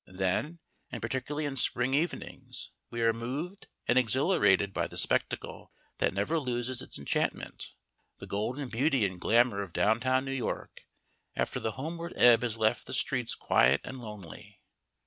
[0.07, 0.57] Then,
[0.91, 6.39] and particularly in spring evenings, we are moved and exhilarated by that spectacle that never
[6.39, 7.75] loses its enchantment,
[8.17, 10.87] the golden beauty and glamour of downtown New York
[11.35, 14.59] after the homeward ebb has left the streets quiet and lonely.